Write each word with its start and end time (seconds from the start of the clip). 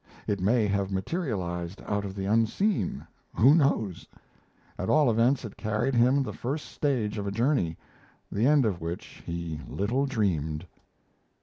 It 0.25 0.41
may 0.41 0.65
have 0.65 0.89
materialized 0.91 1.79
out 1.85 2.05
of 2.05 2.15
the 2.15 2.25
unseen 2.25 3.05
who 3.35 3.53
knows? 3.53 4.07
At 4.75 4.89
all 4.89 5.11
events 5.11 5.45
it 5.45 5.55
carried 5.57 5.93
him 5.93 6.23
the 6.23 6.33
first 6.33 6.71
stage 6.71 7.19
of 7.19 7.27
a 7.27 7.31
journey, 7.31 7.77
the 8.31 8.47
end 8.47 8.65
of 8.65 8.81
which 8.81 9.21
he 9.27 9.61
little 9.67 10.07
dreamed. 10.07 10.65